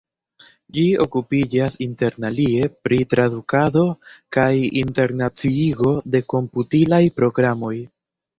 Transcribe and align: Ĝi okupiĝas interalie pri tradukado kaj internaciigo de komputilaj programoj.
Ĝi 0.75 0.83
okupiĝas 1.03 1.75
interalie 1.85 2.69
pri 2.87 2.99
tradukado 3.11 3.83
kaj 4.39 4.47
internaciigo 4.83 5.93
de 6.17 6.23
komputilaj 6.35 7.03
programoj. 7.21 7.73